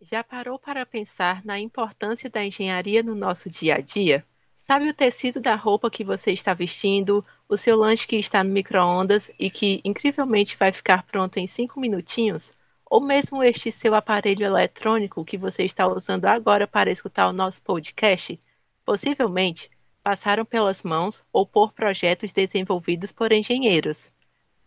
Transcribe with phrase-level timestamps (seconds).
[0.00, 4.24] Já parou para pensar na importância da engenharia no nosso dia a dia?
[4.64, 8.50] Sabe o tecido da roupa que você está vestindo, o seu lanche que está no
[8.50, 12.52] micro-ondas e que incrivelmente vai ficar pronto em cinco minutinhos?
[12.86, 17.60] Ou mesmo este seu aparelho eletrônico que você está usando agora para escutar o nosso
[17.62, 18.40] podcast?
[18.84, 19.68] Possivelmente
[20.00, 24.08] passaram pelas mãos ou por projetos desenvolvidos por engenheiros.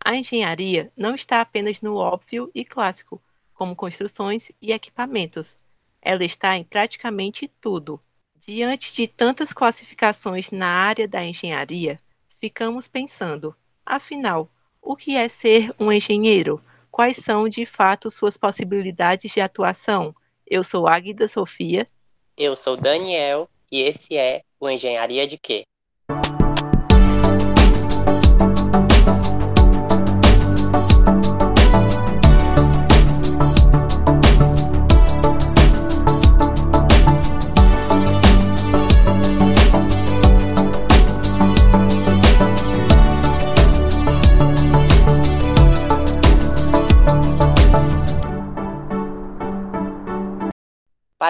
[0.04, 3.22] A engenharia não está apenas no óbvio e clássico,
[3.62, 5.56] como construções e equipamentos.
[6.02, 8.02] Ela está em praticamente tudo.
[8.40, 12.00] Diante de tantas classificações na área da engenharia,
[12.40, 13.56] ficamos pensando:
[13.86, 14.50] afinal,
[14.82, 16.60] o que é ser um engenheiro?
[16.90, 20.16] Quais são, de fato, suas possibilidades de atuação?
[20.48, 21.88] Eu sou Águida Sofia.
[22.36, 25.66] Eu sou Daniel e esse é o Engenharia de Quê?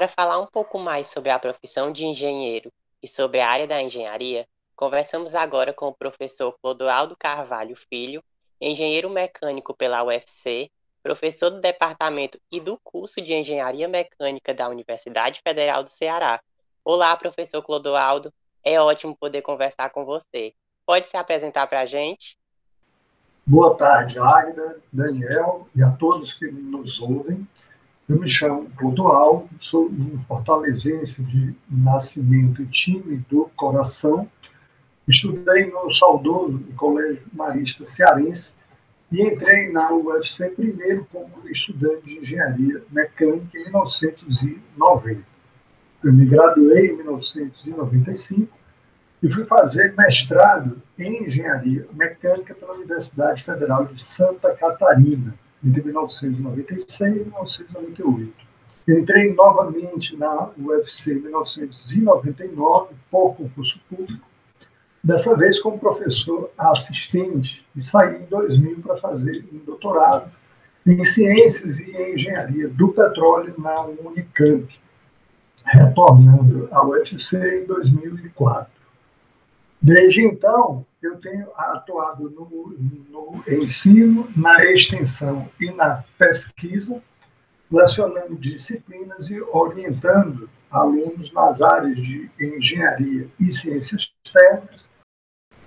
[0.02, 3.80] Para falar um pouco mais sobre a profissão de engenheiro e sobre a área da
[3.80, 8.24] engenharia, conversamos agora com o professor Clodoaldo Carvalho Filho,
[8.60, 10.72] engenheiro mecânico pela UFC,
[11.04, 16.42] professor do departamento e do curso de Engenharia Mecânica da Universidade Federal do Ceará.
[16.84, 20.56] Olá, professor Clodoaldo, é ótimo poder conversar com você.
[20.84, 22.36] Pode se apresentar para a gente?
[23.46, 27.48] Boa tarde, Águida, Daniel e a todos que nos ouvem.
[28.20, 34.30] Me chamo Clodoaldo, sou um fortalezense de nascimento time do coração.
[35.08, 38.52] Estudei no saudoso Colégio Marista Cearense
[39.14, 45.22] e entrei na UFC primeiro como estudante de engenharia mecânica em 1990.
[46.04, 48.52] Eu me graduei em 1995
[49.24, 55.34] e fui fazer mestrado em engenharia mecânica pela Universidade Federal de Santa Catarina
[55.64, 58.34] entre 1996 e 1998.
[58.88, 64.26] Entrei novamente na UFC em 1999 por concurso público,
[65.04, 70.32] dessa vez como professor assistente, e saí em 2000 para fazer um doutorado
[70.86, 74.68] em Ciências e Engenharia do Petróleo na Unicamp,
[75.66, 78.72] retornando à UFC em 2004.
[79.80, 82.46] Desde então, eu tenho atuado no,
[83.10, 87.02] no, ensino, na extensão e na pesquisa,
[87.72, 94.90] lecionando disciplinas e orientando alunos nas áreas de engenharia e ciências técnicas.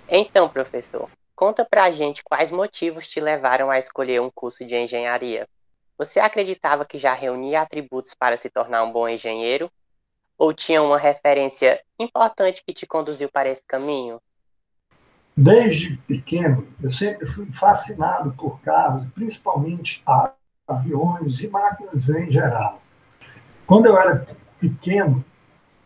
[0.07, 5.47] Então, professor, conta pra gente quais motivos te levaram a escolher um curso de engenharia.
[5.97, 9.71] Você acreditava que já reunia atributos para se tornar um bom engenheiro?
[10.37, 14.21] Ou tinha uma referência importante que te conduziu para esse caminho?
[15.37, 20.01] Desde pequeno, eu sempre fui fascinado por carros, principalmente
[20.65, 22.81] aviões e máquinas em geral.
[23.67, 24.25] Quando eu era
[24.59, 25.23] pequeno,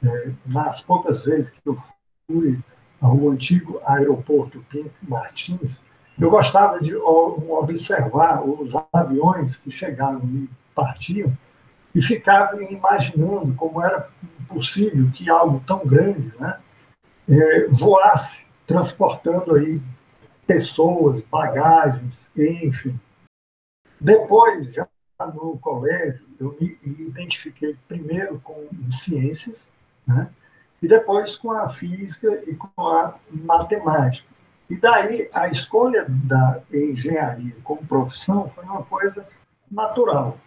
[0.04, 1.78] é, nas poucas vezes que eu
[2.28, 2.60] fui
[3.02, 5.82] ao antigo aeroporto Pinto Martins,
[6.20, 11.36] eu gostava de observar os aviões que chegavam e partiam
[11.96, 14.10] e ficava imaginando como era
[14.48, 16.60] possível que algo tão grande né,
[17.28, 19.82] é, voasse transportando aí
[20.46, 23.00] pessoas, bagagens, enfim.
[24.00, 24.88] Depois, já
[25.34, 29.68] no colégio, eu me identifiquei primeiro com ciências,
[30.08, 30.32] né?
[30.84, 34.30] e depois com a física e com a matemática.
[34.70, 39.28] E daí a escolha da engenharia como profissão foi uma coisa
[39.70, 40.38] natural.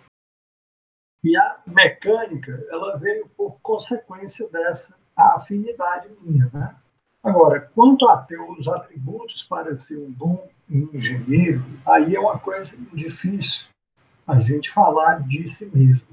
[1.24, 6.76] E a mecânica, ela veio por consequência dessa afinidade minha, né?
[7.22, 12.72] Agora, quanto a ter os atributos para ser um bom engenheiro, aí é uma coisa
[12.92, 13.66] difícil
[14.26, 16.08] a gente falar de si mesmo.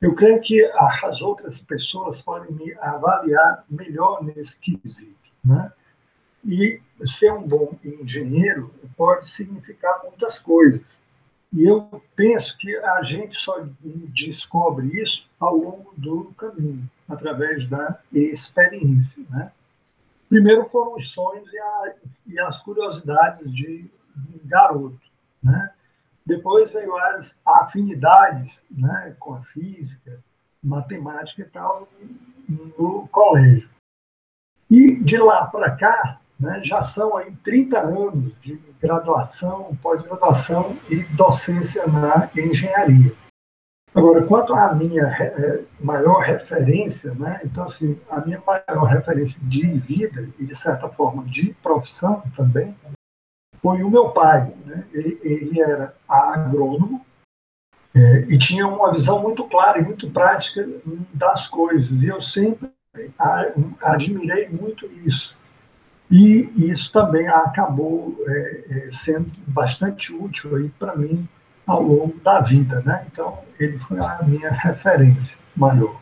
[0.00, 5.16] Eu creio que as outras pessoas podem me avaliar melhor nesse quesito.
[5.44, 5.72] Né?
[6.44, 11.00] E ser um bom engenheiro pode significar muitas coisas.
[11.52, 18.00] E eu penso que a gente só descobre isso ao longo do caminho, através da
[18.12, 19.22] experiência.
[19.30, 19.52] Né?
[20.32, 21.94] Primeiro foram os sonhos e, a,
[22.26, 23.92] e as curiosidades de,
[24.46, 24.98] garoto,
[25.42, 25.70] né?
[26.24, 30.24] Depois veio as afinidades né, com a física,
[30.64, 31.86] matemática e tal
[32.48, 33.68] no colégio.
[34.70, 41.02] E de lá para cá, né, já são aí 30 anos de graduação, pós-graduação e
[41.14, 43.14] docência na engenharia.
[43.94, 47.40] Agora, quanto à minha é, maior referência, né?
[47.44, 52.74] então, assim, a minha maior referência de vida e, de certa forma, de profissão também,
[53.58, 54.52] foi o meu pai.
[54.64, 54.84] Né?
[54.92, 57.04] Ele, ele era agrônomo
[57.94, 60.66] é, e tinha uma visão muito clara e muito prática
[61.12, 61.90] das coisas.
[62.02, 62.70] E eu sempre
[63.78, 65.36] admirei muito isso.
[66.10, 71.26] E isso também acabou é sendo bastante útil para mim
[71.66, 73.06] ao longo da vida, né?
[73.10, 76.00] Então, ele foi a minha referência maior.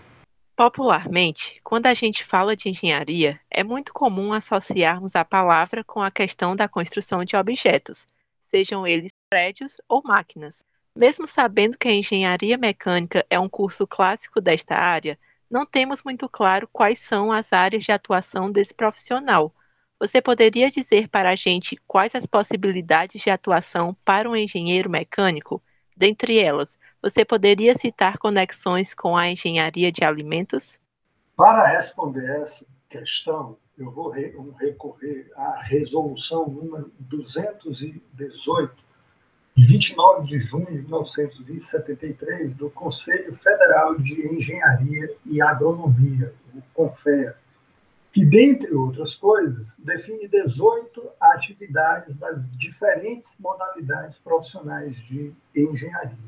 [0.56, 6.10] Popularmente, quando a gente fala de engenharia, é muito comum associarmos a palavra com a
[6.10, 8.06] questão da construção de objetos,
[8.42, 10.62] sejam eles prédios ou máquinas.
[10.94, 15.18] Mesmo sabendo que a engenharia mecânica é um curso clássico desta área,
[15.50, 19.54] não temos muito claro quais são as áreas de atuação desse profissional.
[20.00, 25.62] Você poderia dizer para a gente quais as possibilidades de atuação para um engenheiro mecânico?
[25.94, 30.78] Dentre elas, você poderia citar conexões com a engenharia de alimentos?
[31.36, 34.10] Para responder essa questão, eu vou
[34.58, 38.74] recorrer à resolução número 218,
[39.54, 47.36] de 29 de junho de 1973, do Conselho Federal de Engenharia e Agronomia, o CONFEA,
[48.12, 56.18] que, dentre outras coisas, define 18 atividades das diferentes modalidades profissionais de engenharia.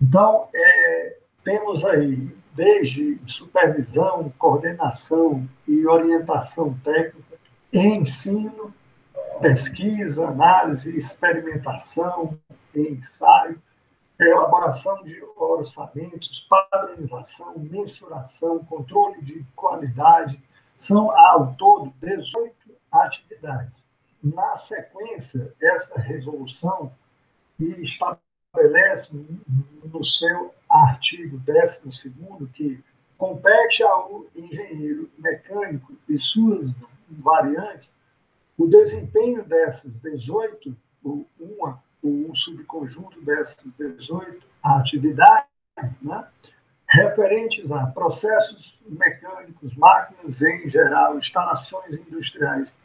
[0.00, 7.38] Então, é, temos aí desde supervisão, coordenação e orientação técnica,
[7.72, 8.72] ensino,
[9.40, 12.38] pesquisa, análise, experimentação,
[12.74, 13.60] ensaio,
[14.20, 20.40] elaboração de orçamentos, padronização, mensuração, controle de qualidade,
[20.84, 22.54] são, ao todo, 18
[22.90, 23.82] atividades.
[24.22, 26.92] Na sequência, essa resolução
[27.58, 29.12] estabelece
[29.84, 32.10] no seu artigo 12
[32.52, 32.82] que
[33.16, 36.72] compete ao engenheiro mecânico e suas
[37.08, 37.90] variantes
[38.58, 45.46] o desempenho dessas 18, uma, um subconjunto dessas 18 atividades,
[46.02, 46.26] né,
[46.92, 52.78] referentes a processos mecânicos, máquinas em geral, instalações industriais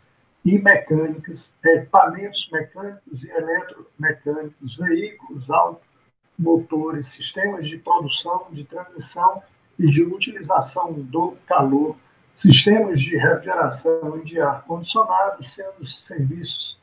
[0.46, 9.44] e mecânicas, equipamentos mecânicos e eletromecânicos, veículos, automotores, sistemas de produção, de transmissão
[9.78, 11.98] e de utilização do calor,
[12.34, 16.80] sistemas de refrigeração e de ar-condicionado, sendo serviços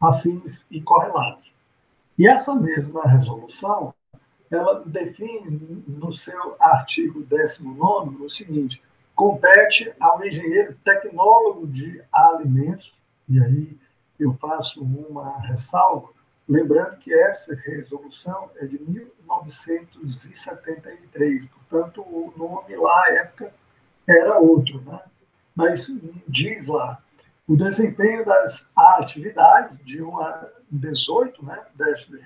[0.00, 1.54] afins e correlatos.
[2.18, 3.94] E essa mesma resolução
[4.54, 8.82] ela define no seu artigo 19 o seguinte:
[9.14, 12.94] compete ao engenheiro tecnólogo de alimentos,
[13.28, 13.76] e aí
[14.18, 16.08] eu faço uma ressalva,
[16.48, 23.52] lembrando que essa resolução é de 1973, portanto, o nome lá à época
[24.06, 25.00] era outro, né?
[25.54, 25.90] mas
[26.28, 27.00] diz lá
[27.46, 32.16] o desempenho das atividades de uma 18, né, desta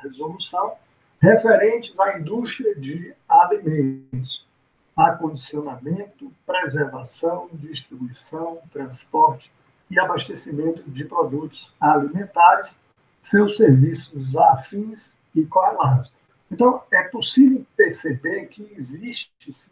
[0.00, 0.76] resolução,
[1.22, 4.44] referentes à indústria de alimentos,
[4.96, 9.50] acondicionamento, preservação, distribuição, transporte
[9.88, 12.80] e abastecimento de produtos alimentares,
[13.20, 16.12] seus serviços afins e correlatos.
[16.50, 19.30] Então, é possível perceber que existem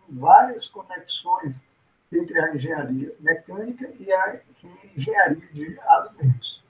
[0.08, 1.64] várias conexões
[2.12, 4.40] entre a engenharia mecânica e a
[4.96, 6.62] engenharia de alimentos.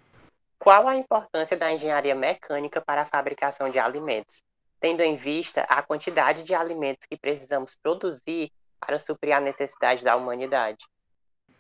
[0.59, 4.43] Qual a importância da engenharia mecânica para a fabricação de alimentos?
[4.81, 10.17] Tendo em vista a quantidade de alimentos que precisamos produzir para suprir a necessidade da
[10.17, 10.79] humanidade.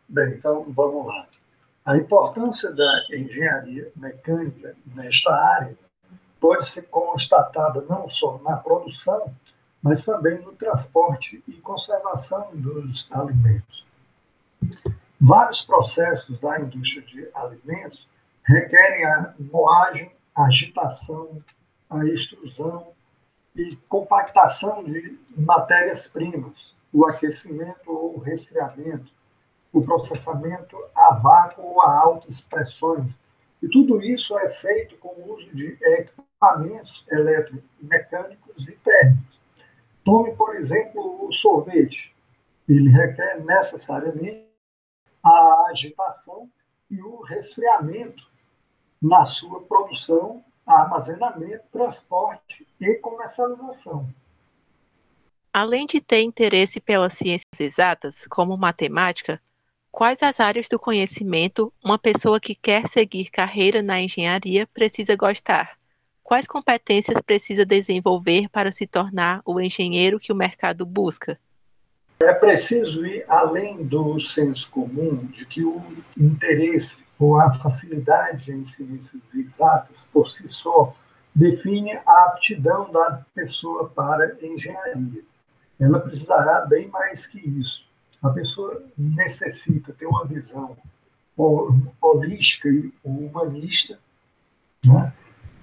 [0.08, 1.26] Bem, então vamos lá.
[1.84, 5.76] A importância da engenharia mecânica nesta área
[6.40, 9.34] pode ser constatada não só na produção,
[9.82, 13.86] mas também no transporte e conservação dos alimentos.
[15.20, 18.08] Vários processos da indústria de alimentos
[18.44, 21.42] requerem a moagem, a agitação,
[21.88, 22.92] a extrusão,
[23.54, 29.12] e compactação de matérias-primas, o aquecimento ou resfriamento,
[29.72, 33.12] o processamento a vácuo ou a altas pressões.
[33.62, 39.40] E tudo isso é feito com o uso de equipamentos eletromecânicos e térmicos.
[40.04, 42.14] Tome, por exemplo, o sorvete.
[42.68, 44.48] Ele requer necessariamente
[45.22, 46.48] a agitação
[46.90, 48.30] e o resfriamento
[49.00, 54.08] na sua produção armazenamento, transporte e comercialização.
[55.52, 59.40] Além de ter interesse pelas ciências exatas, como matemática,
[59.90, 65.80] quais as áreas do conhecimento uma pessoa que quer seguir carreira na engenharia precisa gostar?
[66.30, 71.36] quais competências precisa desenvolver para se tornar o engenheiro que o mercado busca?
[72.22, 75.82] É preciso ir além do senso comum de que o
[76.18, 80.94] interesse ou a facilidade em ciências exatas, por si só,
[81.34, 85.22] define a aptidão da pessoa para engenharia.
[85.78, 87.86] Ela precisará bem mais que isso.
[88.22, 90.76] A pessoa necessita ter uma visão
[92.02, 93.98] holística e humanista,
[94.84, 95.10] né?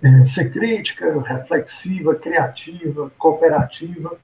[0.01, 4.17] é, ser crítica, reflexiva, criativa, cooperativa,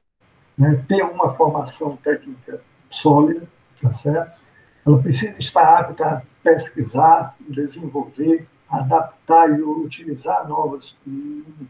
[0.57, 3.47] né, ter uma formação técnica sólida,
[3.81, 4.39] tá certo?
[4.85, 10.95] Ela precisa estar apta a pesquisar, desenvolver, adaptar e utilizar novas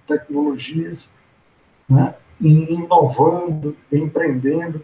[0.08, 1.10] tecnologias,
[1.88, 4.82] né, inovando, empreendendo.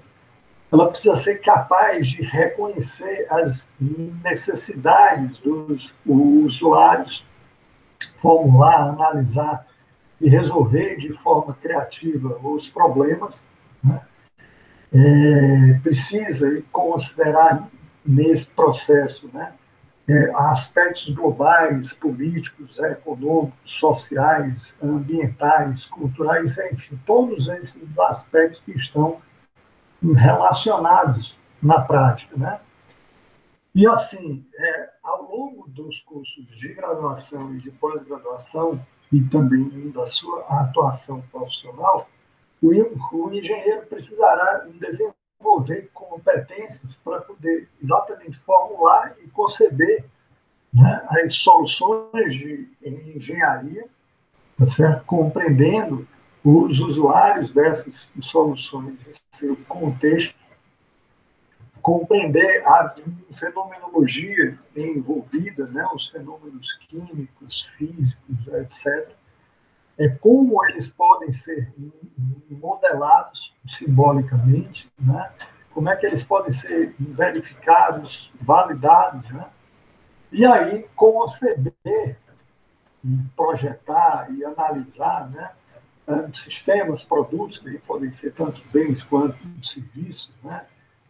[0.71, 3.67] Ela precisa ser capaz de reconhecer as
[4.23, 7.25] necessidades dos usuários,
[8.17, 9.65] formular, analisar
[10.21, 13.43] e resolver de forma criativa os problemas
[13.83, 14.01] né?
[14.91, 17.69] É, precisa considerar
[18.03, 19.53] nesse processo né,
[20.07, 29.21] é, aspectos globais, políticos, econômicos, sociais, ambientais, culturais, enfim, todos esses aspectos que estão
[30.01, 32.36] relacionados na prática.
[32.36, 32.59] Né?
[33.75, 40.05] E assim, é, ao longo dos cursos de graduação e de pós-graduação, e também da
[40.05, 42.07] sua atuação profissional,
[42.61, 42.69] o,
[43.15, 50.05] o engenheiro precisará desenvolver competências para poder exatamente formular e conceber
[50.73, 53.85] né, as soluções de engenharia,
[54.57, 55.05] tá certo?
[55.05, 56.07] compreendendo
[56.43, 60.35] os usuários dessas soluções em seu contexto,
[61.81, 62.93] compreender a
[63.33, 69.18] fenomenologia envolvida, né, os fenômenos químicos, físicos, etc.,
[69.99, 71.71] é como eles podem ser
[72.49, 75.31] modelados simbolicamente, né?
[75.71, 79.47] como é que eles podem ser verificados, validados, né?
[80.31, 82.17] e aí conceber,
[83.35, 85.51] projetar e analisar né?
[86.33, 90.65] Sistemas, produtos, que podem ser tanto bens quanto serviços, né?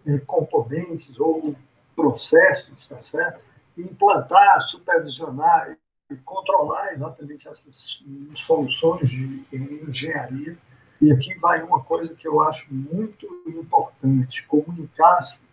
[0.06, 1.56] Eh, componentes ou
[1.96, 3.40] processos, tá certo?
[3.82, 5.78] implantar, supervisionar
[6.18, 8.02] controlar exatamente essas
[8.36, 10.58] soluções de engenharia.
[11.02, 15.44] E aqui vai uma coisa que eu acho muito importante: comunicar-se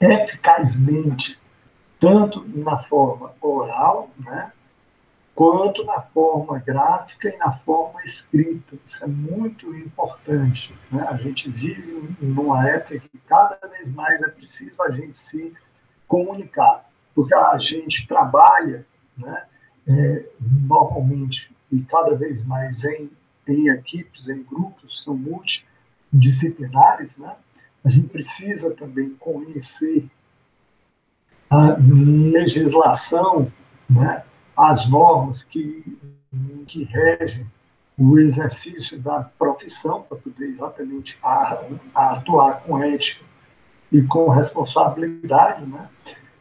[0.00, 1.38] eficazmente,
[1.98, 4.52] tanto na forma oral, né,
[5.34, 8.76] quanto na forma gráfica e na forma escrita.
[8.86, 10.74] Isso é muito importante.
[10.90, 11.06] Né?
[11.08, 15.52] A gente vive numa época que cada vez mais é preciso a gente se
[16.06, 18.86] comunicar, porque a gente trabalha
[19.16, 19.46] né,
[19.88, 20.26] é,
[20.62, 23.10] normalmente e cada vez mais em,
[23.48, 27.34] em equipes, em grupos, são multidisciplinares, né?
[27.84, 30.08] a gente precisa também conhecer
[31.50, 33.50] a legislação,
[33.88, 34.22] né?
[34.56, 35.98] as normas que,
[36.66, 37.46] que regem
[37.98, 41.62] o exercício da profissão para poder exatamente a,
[41.94, 43.24] a atuar com ética
[43.90, 45.88] e com responsabilidade, né?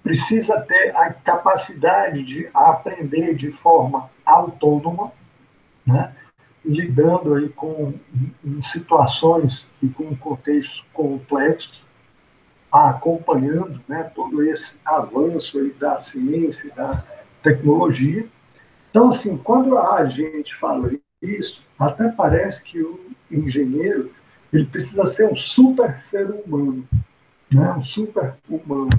[0.03, 5.11] Precisa ter a capacidade de aprender de forma autônoma,
[5.85, 6.13] né?
[6.63, 7.93] lidando aí com
[8.61, 11.85] situações e com contextos complexos,
[12.71, 17.03] acompanhando né, todo esse avanço aí da ciência da
[17.41, 18.27] tecnologia.
[18.89, 20.91] Então, assim, quando a gente fala
[21.21, 24.11] isso, até parece que o engenheiro
[24.53, 26.87] ele precisa ser um super ser humano,
[27.51, 27.73] né?
[27.73, 28.89] um super humano.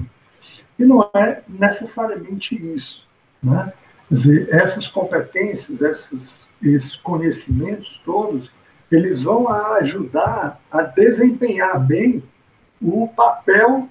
[0.83, 3.07] E não é necessariamente isso.
[3.41, 3.71] Né?
[4.09, 8.51] Quer dizer, essas competências, esses, esses conhecimentos todos,
[8.91, 12.21] eles vão ajudar a desempenhar bem
[12.81, 13.87] o papel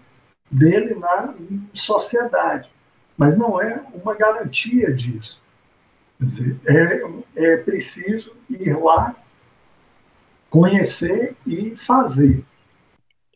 [0.51, 1.33] dele na
[1.73, 2.69] sociedade.
[3.17, 5.41] Mas não é uma garantia disso.
[6.19, 9.17] Quer dizer, é, é preciso ir lá,
[10.51, 12.45] conhecer e fazer.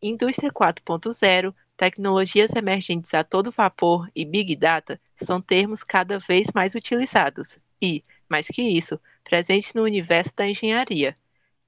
[0.02, 6.74] Indústria 4.0 Tecnologias emergentes a todo vapor e Big Data são termos cada vez mais
[6.74, 11.14] utilizados e, mais que isso, presentes no universo da engenharia.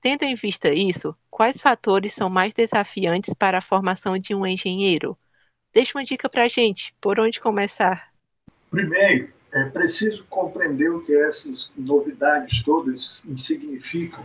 [0.01, 5.19] Tendo em vista isso, quais fatores são mais desafiantes para a formação de um engenheiro?
[5.75, 8.11] Deixa uma dica para a gente, por onde começar?
[8.71, 14.25] Primeiro, é preciso compreender o que essas novidades todas significam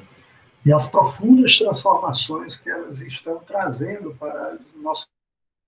[0.66, 5.08] e as profundas transformações que elas estão trazendo para nossa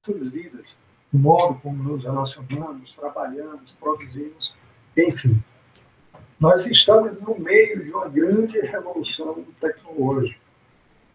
[0.06, 0.78] suas vidas,
[1.12, 4.54] o modo como nos relacionamos, trabalhamos, produzimos,
[4.96, 5.42] enfim.
[6.40, 10.40] nós estamos no meio de uma grande revolução tecnológica.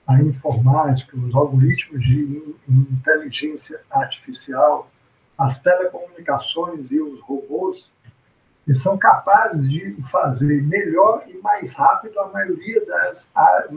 [0.07, 4.91] A informática, os algoritmos de inteligência artificial,
[5.39, 7.89] as telecomunicações e os robôs
[8.65, 13.31] que são capazes de fazer melhor e mais rápido a maioria das,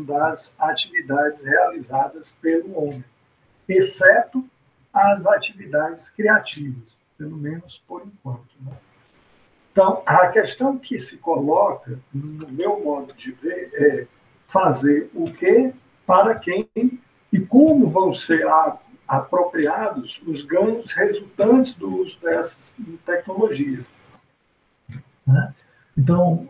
[0.05, 3.03] das atividades realizadas pelo homem,
[3.67, 4.43] exceto
[4.93, 8.55] as atividades criativas, pelo menos por enquanto.
[8.61, 8.71] Né?
[9.71, 14.07] Então, a questão que se coloca, no meu modo de ver, é
[14.47, 15.73] fazer o que,
[16.05, 16.69] para quem
[17.31, 18.45] e como vão ser
[19.07, 23.91] apropriados os ganhos resultantes do uso dessas tecnologias.
[25.25, 25.55] Né?
[25.97, 26.47] Então,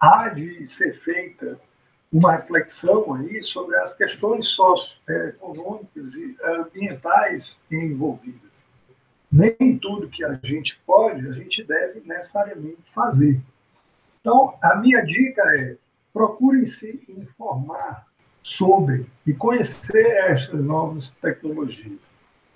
[0.00, 1.60] há de ser feita
[2.12, 8.64] uma reflexão aí sobre as questões socioeconômicas e ambientais envolvidas.
[9.30, 13.40] Nem tudo que a gente pode, a gente deve necessariamente fazer.
[14.20, 15.76] Então, a minha dica é:
[16.12, 18.06] procurem se informar
[18.42, 22.10] sobre e conhecer estas novas tecnologias,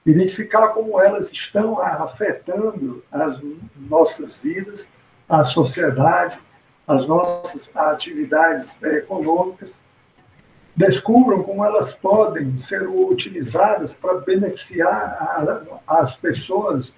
[0.04, 3.40] identificar como elas estão afetando as
[3.88, 4.90] nossas vidas
[5.28, 6.38] a sociedade,
[6.86, 9.82] as nossas atividades econômicas,
[10.76, 16.94] descubram como elas podem ser utilizadas para beneficiar a, as pessoas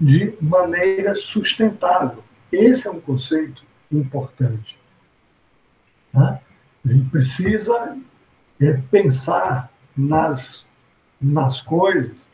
[0.00, 2.22] de maneira sustentável.
[2.52, 4.78] Esse é um conceito importante.
[6.12, 6.40] Né?
[6.84, 7.96] A gente precisa
[8.60, 10.66] é, pensar nas,
[11.20, 12.28] nas coisas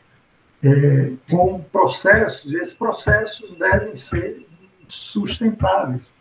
[0.63, 4.45] é, como processos, e esses processos devem ser
[4.87, 6.15] sustentáveis.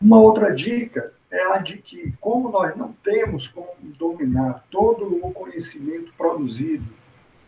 [0.00, 5.32] Uma outra dica é a de que, como nós não temos como dominar todo o
[5.32, 6.84] conhecimento produzido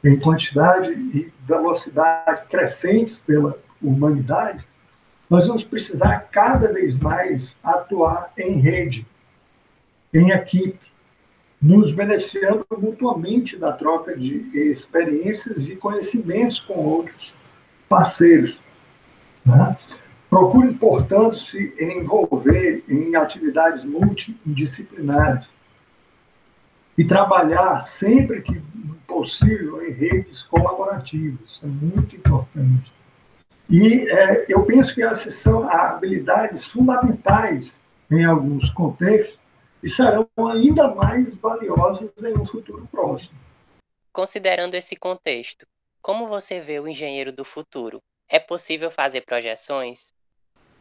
[0.05, 4.67] em quantidade e velocidade crescentes pela humanidade,
[5.29, 9.07] nós vamos precisar cada vez mais atuar em rede,
[10.13, 10.89] em equipe,
[11.61, 17.35] nos beneficiando mutuamente da troca de experiências e conhecimentos com outros
[17.89, 18.59] parceiros.
[19.45, 19.77] Né?
[20.29, 25.53] Procure, portanto, se envolver em atividades multidisciplinares
[26.97, 28.61] e trabalhar sempre que
[29.07, 31.41] possível em redes colaborativas.
[31.49, 32.93] Isso é muito importante.
[33.71, 39.39] E é, eu penso que essas são habilidades fundamentais em alguns contextos
[39.83, 43.37] e serão ainda mais valiosas em um futuro próximo.
[44.13, 45.67] Considerando esse contexto,
[46.01, 48.01] como você vê o engenheiro do futuro?
[48.29, 50.13] É possível fazer projeções?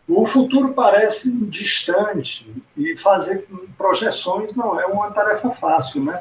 [0.07, 3.45] O futuro parece distante e fazer
[3.77, 6.19] projeções não é uma tarefa fácil, né?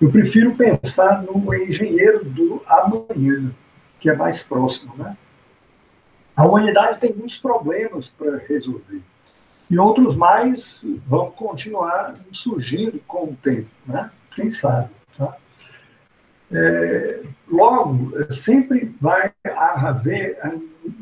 [0.00, 3.54] Eu prefiro pensar no engenheiro do amanhã,
[3.98, 5.16] que é mais próximo, né?
[6.36, 9.02] A humanidade tem muitos problemas para resolver
[9.72, 14.10] e outros mais vão continuar surgindo com o tempo, né?
[14.34, 15.34] Quem sabe, tá?
[16.52, 20.38] É, logo, sempre vai haver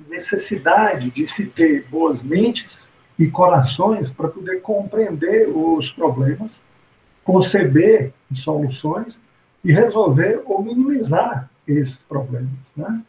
[0.09, 2.89] necessidade de se ter boas mentes
[3.19, 6.61] e corações para poder compreender os problemas,
[7.25, 9.21] conceber soluções
[9.63, 12.73] e resolver ou minimizar esses problemas.
[12.77, 13.03] Né?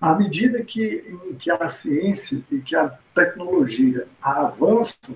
[0.00, 5.14] À medida que, que a ciência e que a tecnologia avançam,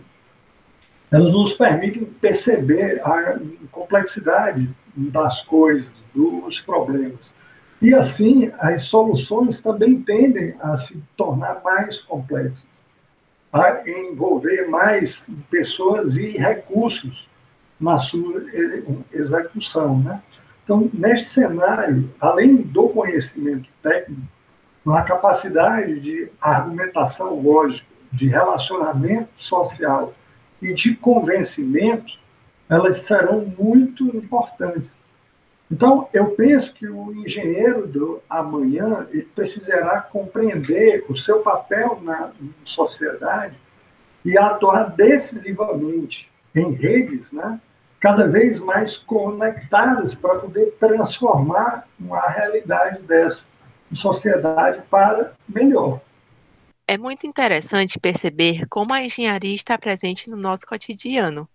[1.10, 3.38] elas nos permitem perceber a
[3.70, 7.34] complexidade das coisas, dos problemas.
[7.80, 12.82] E assim, as soluções também tendem a se tornar mais complexas,
[13.52, 17.28] a envolver mais pessoas e recursos
[17.78, 18.42] na sua
[19.12, 19.98] execução.
[20.00, 20.22] Né?
[20.64, 24.22] Então, neste cenário, além do conhecimento técnico,
[24.86, 30.14] a capacidade de argumentação lógica, de relacionamento social
[30.62, 32.18] e de convencimento,
[32.68, 34.98] elas serão muito importantes.
[35.70, 42.30] Então, eu penso que o engenheiro do amanhã ele precisará compreender o seu papel na
[42.64, 43.56] sociedade
[44.24, 47.60] e atuar decisivamente em redes, né,
[48.00, 53.44] cada vez mais conectadas para poder transformar a realidade dessa
[53.92, 56.00] sociedade para melhor.
[56.86, 61.48] É muito interessante perceber como a engenharia está presente no nosso cotidiano.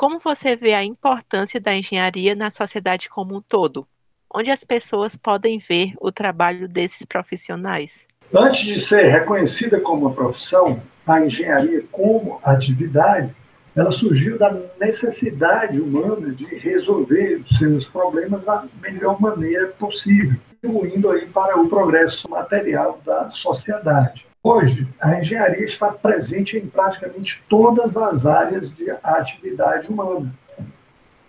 [0.00, 3.86] Como você vê a importância da engenharia na sociedade como um todo?
[4.34, 7.92] Onde as pessoas podem ver o trabalho desses profissionais?
[8.34, 13.36] Antes de ser reconhecida como uma profissão, a engenharia como atividade,
[13.76, 21.10] ela surgiu da necessidade humana de resolver os seus problemas da melhor maneira possível contribuindo
[21.10, 24.29] aí para o progresso material da sociedade.
[24.42, 30.32] Hoje, a engenharia está presente em praticamente todas as áreas de atividade humana.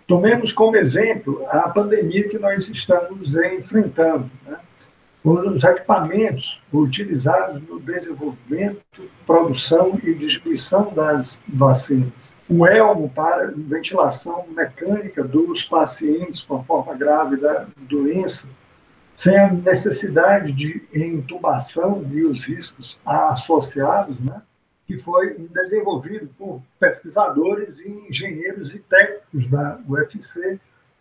[0.06, 4.30] Tomemos como exemplo a pandemia que nós estamos enfrentando.
[4.46, 4.56] Né?
[5.22, 8.80] Os equipamentos utilizados no desenvolvimento,
[9.26, 12.32] produção e distribuição das vacinas.
[12.48, 18.48] O elmo para ventilação mecânica dos pacientes com forma grave da doença,
[19.16, 24.42] sem a necessidade de intubação e os riscos associados, né?
[24.86, 30.60] que foi desenvolvido por pesquisadores e engenheiros e técnicos da UFC,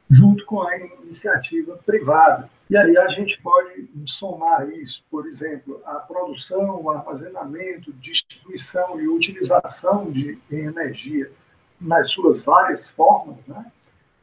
[0.10, 2.50] junto com a iniciativa privada.
[2.70, 9.08] E aí a gente pode somar isso, por exemplo, a produção, o armazenamento, distribuição e
[9.08, 11.32] utilização de energia
[11.80, 13.66] nas suas várias formas, né?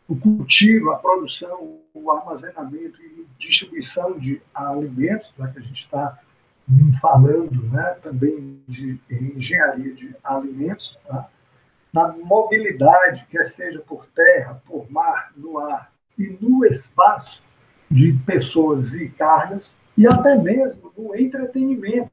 [0.08, 6.18] O cultivo, a produção, o armazenamento e distribuição de alimentos, já que a gente está
[7.00, 11.28] falando né, também de engenharia de alimentos, tá?
[11.92, 17.42] na mobilidade, quer seja por terra, por mar, no ar e no espaço
[17.90, 22.10] de pessoas e cargas, e até mesmo no entretenimento,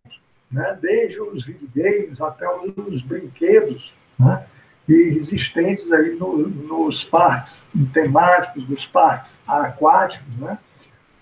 [0.52, 0.78] né?
[0.82, 4.46] desde os videogames até os brinquedos né?
[4.94, 10.28] Existentes aí no, nos parques temáticos, nos parques aquáticos.
[10.38, 10.58] Né?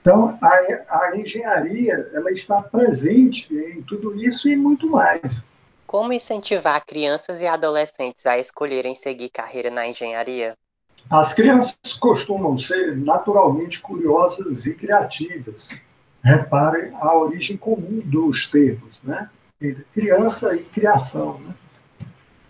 [0.02, 5.43] Então, a, a engenharia ela está presente em tudo isso e muito mais.
[5.88, 10.56] Como incentivar crianças e adolescentes a escolherem seguir carreira na engenharia?
[11.10, 15.69] As crianças costumam ser naturalmente curiosas e criativas.
[16.23, 19.30] Reparem a origem comum dos termos, né?
[19.62, 21.54] Entre criança e criação, né?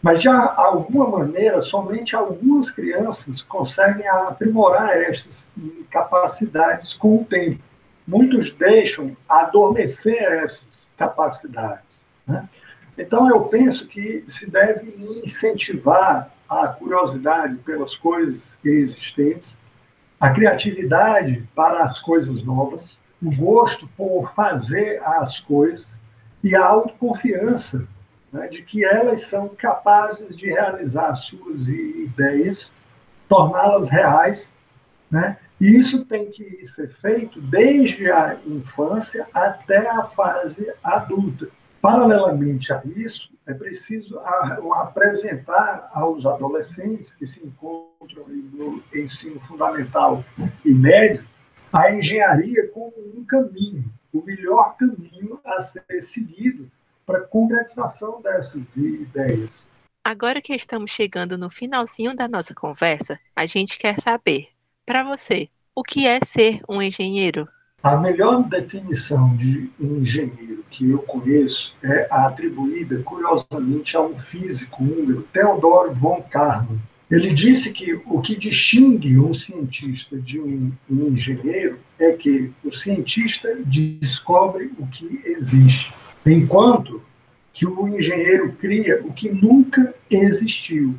[0.03, 5.49] Mas, de alguma maneira, somente algumas crianças conseguem aprimorar essas
[5.89, 7.63] capacidades com o tempo.
[8.05, 12.01] Muitos deixam adormecer essas capacidades.
[12.27, 12.49] Né?
[12.97, 19.57] Então, eu penso que se deve incentivar a curiosidade pelas coisas existentes,
[20.19, 25.97] a criatividade para as coisas novas, o gosto por fazer as coisas
[26.43, 27.87] e a autoconfiança
[28.33, 32.71] né, de que elas são capazes de realizar suas ideias,
[33.29, 34.51] torná-las reais,
[35.09, 35.37] né?
[35.61, 41.47] E isso tem que ser feito desde a infância até a fase adulta.
[41.79, 44.19] Paralelamente a isso, é preciso
[44.75, 50.23] apresentar aos adolescentes que se encontram no ensino fundamental
[50.65, 51.23] e médio
[51.71, 56.69] a engenharia como um caminho, o melhor caminho a ser seguido
[57.05, 59.63] para a concretização dessas ideias.
[60.03, 64.49] Agora que estamos chegando no finalzinho da nossa conversa, a gente quer saber,
[64.85, 67.47] para você, o que é ser um engenheiro?
[67.81, 75.27] A melhor definição de engenheiro que eu conheço é atribuída, curiosamente, a um físico húngaro,
[75.33, 76.79] Theodor von Karman.
[77.11, 82.71] Ele disse que o que distingue um cientista de um, um engenheiro é que o
[82.71, 85.93] cientista descobre o que existe,
[86.25, 87.03] enquanto
[87.51, 90.95] que o engenheiro cria o que nunca existiu.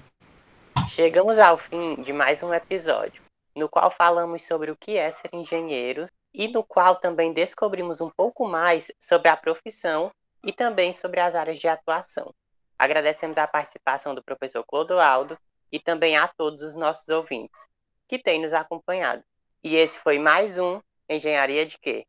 [0.89, 3.23] Chegamos ao fim de mais um episódio,
[3.57, 8.11] no qual falamos sobre o que é ser engenheiro e no qual também descobrimos um
[8.11, 10.13] pouco mais sobre a profissão
[10.45, 12.35] e também sobre as áreas de atuação.
[12.79, 15.39] Agradecemos a participação do professor Clodoaldo
[15.73, 17.67] e também a todos os nossos ouvintes
[18.07, 19.23] que têm nos acompanhado.
[19.63, 22.07] E esse foi mais um Engenharia de Quê?